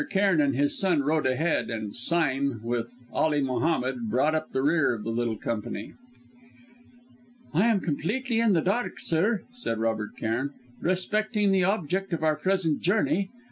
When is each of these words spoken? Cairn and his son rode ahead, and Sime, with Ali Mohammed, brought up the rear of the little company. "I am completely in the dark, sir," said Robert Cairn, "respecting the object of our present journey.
Cairn 0.09 0.41
and 0.41 0.55
his 0.55 0.75
son 0.79 1.03
rode 1.03 1.27
ahead, 1.27 1.69
and 1.69 1.93
Sime, 1.95 2.59
with 2.63 2.95
Ali 3.13 3.39
Mohammed, 3.39 4.09
brought 4.09 4.33
up 4.33 4.49
the 4.51 4.63
rear 4.63 4.95
of 4.95 5.03
the 5.03 5.11
little 5.11 5.35
company. 5.37 5.93
"I 7.53 7.67
am 7.67 7.81
completely 7.81 8.39
in 8.39 8.53
the 8.53 8.61
dark, 8.61 8.99
sir," 8.99 9.43
said 9.53 9.77
Robert 9.77 10.17
Cairn, 10.17 10.55
"respecting 10.81 11.51
the 11.51 11.65
object 11.65 12.13
of 12.13 12.23
our 12.23 12.35
present 12.35 12.81
journey. 12.81 13.29